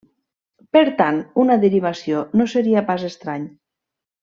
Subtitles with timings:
[0.77, 3.45] Per tant, una derivació no seria pas estrany.